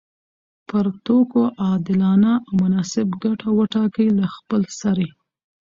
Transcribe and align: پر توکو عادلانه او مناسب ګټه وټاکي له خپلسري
پر 0.67 0.85
توکو 1.05 1.43
عادلانه 1.63 2.33
او 2.45 2.53
مناسب 2.63 3.07
ګټه 3.23 3.49
وټاکي 3.57 4.07
له 4.17 4.25
خپلسري 4.35 5.09